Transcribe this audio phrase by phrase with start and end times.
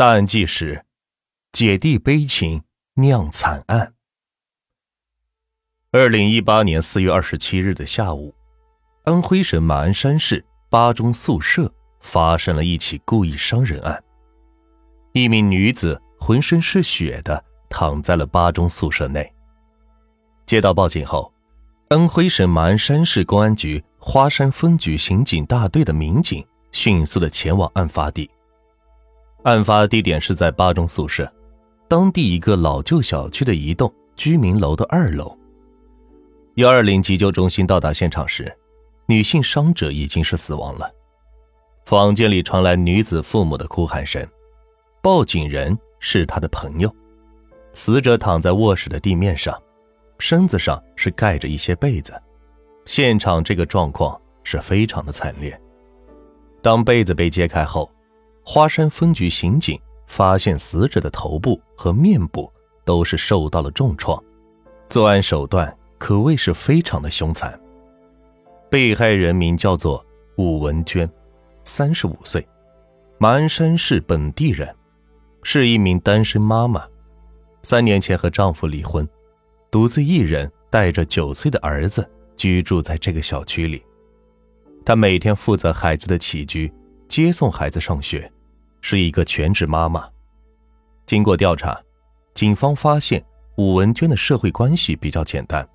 [0.00, 0.82] 大案纪实：
[1.52, 2.62] 姐弟悲情
[2.94, 3.92] 酿惨案。
[5.92, 8.34] 二零一八年四月二十七日的下午，
[9.04, 14.02] 安徽省马鞍山市八中宿舍发生了一起故意伤人案。
[15.12, 19.30] 一名女子浑身是血的躺在了八中宿舍内。
[20.46, 21.30] 接到报警后，
[21.90, 26.42] 安徽省马鞍山市公安局花山分局刑警大队的民警
[26.72, 28.30] 迅速的前往案发地。
[29.42, 31.30] 案发地点是在八中宿舍，
[31.88, 35.36] 当地一个老旧小区的一栋居民楼的二楼。
[36.56, 38.54] 幺二零急救中心到达现场时，
[39.06, 40.90] 女性伤者已经是死亡了。
[41.86, 44.26] 房间里传来女子父母的哭喊声，
[45.00, 46.94] 报警人是她的朋友。
[47.72, 49.56] 死者躺在卧室的地面上，
[50.18, 52.12] 身子上是盖着一些被子。
[52.84, 55.58] 现场这个状况是非常的惨烈。
[56.60, 57.90] 当被子被揭开后，
[58.42, 62.50] 花山分局刑警发现死者的头部和面部
[62.84, 64.20] 都是受到了重创，
[64.88, 67.58] 作案手段可谓是非常的凶残。
[68.68, 70.04] 被害人名叫做
[70.36, 71.08] 武文娟，
[71.64, 72.46] 三十五岁，
[73.18, 74.74] 马鞍山市本地人，
[75.42, 76.84] 是一名单身妈妈。
[77.62, 79.06] 三年前和丈夫离婚，
[79.70, 83.84] 独自一人带着九岁的儿子居住在这个小区里。
[84.84, 86.72] 她每天负责孩子的起居，
[87.10, 88.32] 接送孩子上学。
[88.82, 90.08] 是一个全职妈妈。
[91.04, 91.78] 经过调查，
[92.32, 93.22] 警方发现
[93.56, 95.68] 武文娟的社会关系比较简单，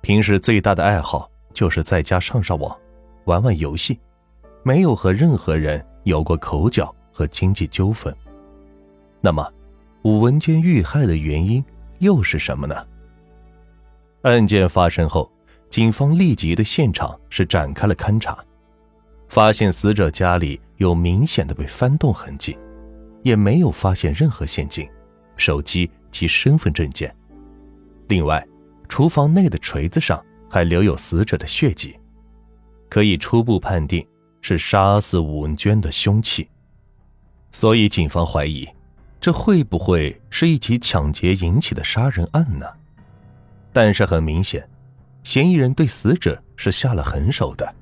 [0.00, 2.74] 平时最大的爱好就是在家上上网、
[3.24, 4.00] 玩玩游戏，
[4.62, 8.14] 没有和任何人有过口角和经济纠纷。
[9.20, 9.46] 那么，
[10.04, 11.62] 武文娟遇害的原因
[11.98, 12.86] 又是什么呢？
[14.22, 15.30] 案件发生后，
[15.68, 18.42] 警方立即对现场是展开了勘查。
[19.30, 22.58] 发现死者家里有明显的被翻动痕迹，
[23.22, 24.86] 也没有发现任何现金、
[25.36, 27.14] 手机及身份证件。
[28.08, 28.44] 另外，
[28.88, 31.96] 厨房内的锤子上还留有死者的血迹，
[32.88, 34.04] 可以初步判定
[34.40, 36.48] 是杀死武文娟的凶器。
[37.52, 38.68] 所以，警方怀疑，
[39.20, 42.66] 这会不会是一起抢劫引起的杀人案呢？
[43.72, 44.68] 但是很明显，
[45.22, 47.76] 嫌疑人对死者是下了狠手的。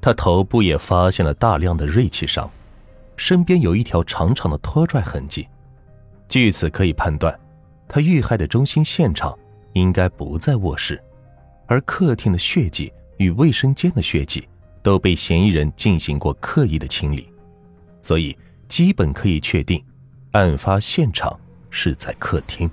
[0.00, 2.50] 他头部也发现了大量的锐器伤，
[3.16, 5.46] 身边有一条长长的拖拽痕迹，
[6.26, 7.38] 据此可以判断，
[7.86, 9.38] 他遇害的中心现场
[9.74, 10.98] 应该不在卧室，
[11.66, 14.48] 而客厅的血迹与卫生间的血迹
[14.82, 17.28] 都被嫌疑人进行过刻意的清理，
[18.00, 18.34] 所以
[18.68, 19.84] 基本可以确定，
[20.32, 21.38] 案发现场
[21.68, 22.70] 是在客厅。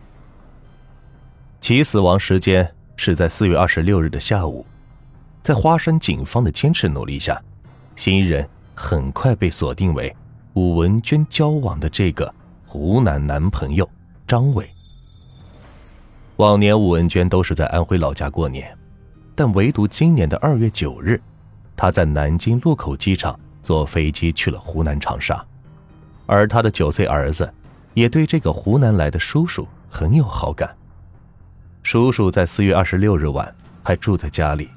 [1.59, 4.65] 其死亡时间是在四月二十六日的下午。
[5.47, 7.41] 在花山警方的坚持努力下，
[7.95, 10.13] 嫌疑人很快被锁定为
[10.55, 12.29] 武文娟交往的这个
[12.65, 13.89] 湖南男朋友
[14.27, 14.69] 张伟。
[16.35, 18.77] 往年武文娟都是在安徽老家过年，
[19.35, 21.17] 但唯独今年的二月九日，
[21.77, 25.41] 她在南京禄口机场坐飞机去了湖南长沙，
[26.25, 27.49] 而她的九岁儿子
[27.93, 30.75] 也对这个湖南来的叔叔很有好感。
[31.83, 34.69] 叔叔在四月二十六日晚还住在家里。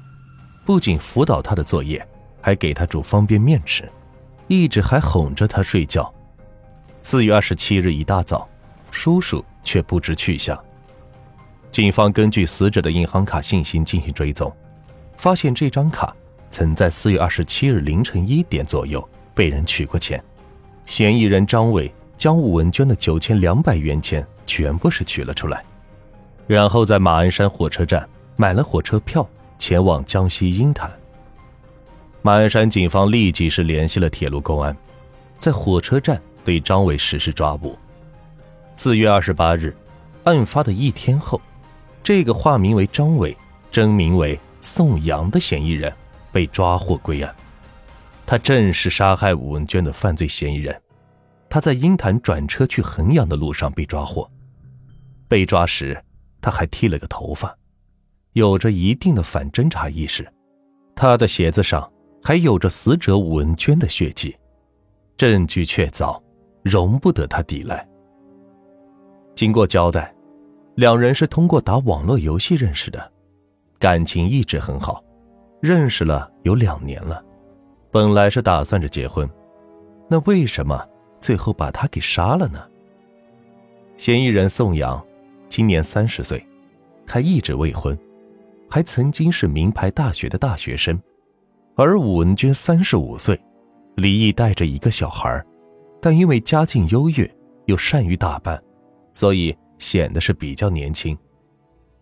[0.71, 2.01] 不仅辅导他的作业，
[2.39, 3.91] 还给他煮方便面吃，
[4.47, 6.09] 一直还哄着他睡觉。
[7.01, 8.47] 四月二十七日一大早，
[8.89, 10.57] 叔叔却不知去向。
[11.73, 14.49] 警方根据死者的银行卡信息进行追踪，
[15.17, 16.15] 发现这张卡
[16.49, 19.05] 曾在四月二十七日凌晨一点左右
[19.35, 20.23] 被人取过钱。
[20.85, 25.65] 嫌疑人张伟将武文娟的九千两百元钱全部是取了出来，
[26.47, 28.07] 然后在马鞍山火车站
[28.37, 29.29] 买了火车票。
[29.61, 30.91] 前往江西鹰潭。
[32.23, 34.75] 马鞍山警方立即是联系了铁路公安，
[35.39, 37.77] 在火车站对张伟实施抓捕。
[38.75, 39.75] 四月二十八日，
[40.23, 41.39] 案发的一天后，
[42.01, 43.37] 这个化名为张伟、
[43.69, 45.93] 真名为宋阳的嫌疑人
[46.31, 47.33] 被抓获归案。
[48.25, 50.75] 他正是杀害武文娟的犯罪嫌疑人。
[51.47, 54.27] 他在鹰潭转车去衡阳的路上被抓获。
[55.27, 56.03] 被抓时，
[56.41, 57.55] 他还剃了个头发。
[58.33, 60.25] 有着一定的反侦查意识，
[60.95, 61.91] 他的鞋子上
[62.23, 64.35] 还有着死者文娟的血迹，
[65.17, 66.17] 证据确凿，
[66.63, 67.85] 容不得他抵赖。
[69.35, 70.13] 经过交代，
[70.75, 73.11] 两人是通过打网络游戏认识的，
[73.77, 75.03] 感情一直很好，
[75.59, 77.21] 认识了有两年了，
[77.91, 79.29] 本来是打算着结婚，
[80.07, 80.87] 那为什么
[81.19, 82.65] 最后把他给杀了呢？
[83.97, 85.05] 嫌疑人宋阳，
[85.49, 86.45] 今年三十岁，
[87.05, 87.97] 还一直未婚。
[88.71, 90.97] 还曾经是名牌大学的大学生，
[91.75, 93.37] 而武文娟三十五岁，
[93.95, 95.43] 离异带着一个小孩，
[96.01, 97.29] 但因为家境优越，
[97.65, 98.57] 又善于打扮，
[99.13, 101.17] 所以显得是比较年轻。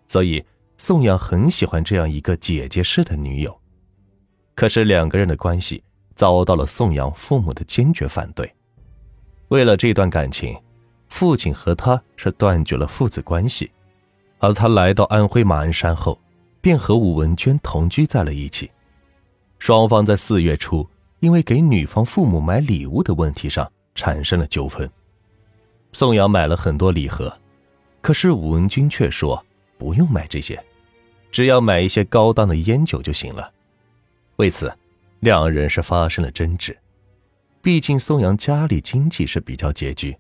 [0.07, 0.45] 所以
[0.77, 3.59] 宋阳很喜欢这样一个姐姐式的女友。
[4.53, 5.83] 可是两个人的关系
[6.13, 8.47] 遭到了宋阳父母的坚决反对。
[9.47, 10.55] 为了这段感情，
[11.07, 13.71] 父亲和他是断绝了父子关系。
[14.37, 16.17] 而他来到安徽马鞍山后，
[16.61, 18.69] 便和武文娟同居在了一起。
[19.59, 20.87] 双方在四月初
[21.19, 24.89] 因为给女方父母买礼物的问题上产生了纠纷。
[25.91, 27.35] 宋阳买了很多礼盒，
[28.01, 29.43] 可是武文君却说
[29.77, 30.63] 不用买这些，
[31.31, 33.51] 只要买一些高档的烟酒就行了。
[34.37, 34.71] 为此，
[35.19, 36.77] 两人是发生了争执。
[37.61, 40.15] 毕竟宋阳家里经济是比较拮据，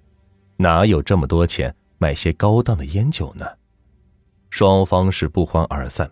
[0.57, 3.45] 哪有这么多钱买些高档的烟酒呢？
[4.49, 6.11] 双方是不欢而散。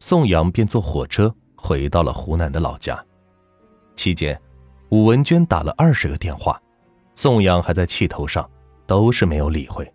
[0.00, 3.04] 宋阳便坐火车回到了湖南的老家。
[3.96, 4.40] 期间，
[4.90, 6.60] 武文娟打了二十个电话，
[7.14, 8.48] 宋阳还在气头上，
[8.86, 9.92] 都是没有理会，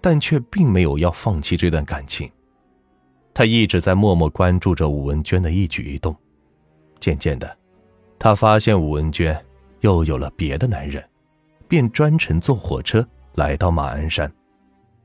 [0.00, 2.30] 但却并没有要放弃这段感情。
[3.34, 6.16] 他一直在默默关注着武文娟的一举一动。
[6.98, 7.56] 渐渐的，
[8.18, 9.38] 他发现武文娟
[9.80, 11.06] 又有了别的男人，
[11.68, 14.32] 便专程坐火车来到马鞍山，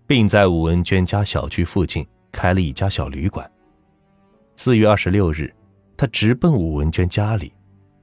[0.07, 3.47] 并在武文娟家小区附近开了一家小旅馆。
[4.55, 5.51] 四月二十六日，
[5.97, 7.51] 他直奔武文娟家里，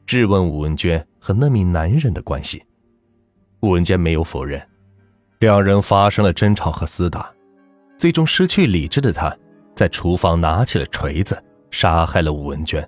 [0.04, 2.62] 质问武文娟和那名男人的关系。
[3.60, 4.60] 武文娟没有否认，
[5.38, 7.32] 两人发生了争吵和厮打，
[7.96, 9.34] 最终失去理智的他，
[9.76, 12.86] 在厨房拿起了锤子，杀害了武文娟。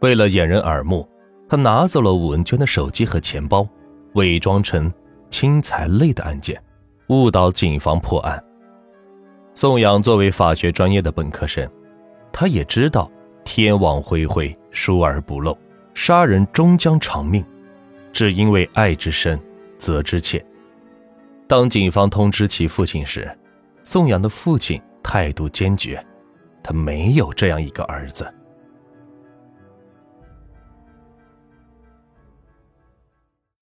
[0.00, 1.06] 为了掩人耳目，
[1.48, 3.68] 他拿走了武文娟的手机和钱包，
[4.14, 4.90] 伪装成
[5.28, 6.62] 轻财类的案件，
[7.08, 8.42] 误导警方破案。
[9.54, 11.68] 宋阳作为法学专业的本科生，
[12.32, 13.10] 他也知道
[13.44, 15.56] 天网恢恢，疏而不漏，
[15.94, 17.44] 杀人终将偿命，
[18.12, 19.38] 只因为爱之深，
[19.78, 20.44] 责之切。
[21.46, 23.30] 当警方通知其父亲时，
[23.84, 26.04] 宋阳的父亲态度坚决，
[26.62, 28.32] 他没有这样一个儿子。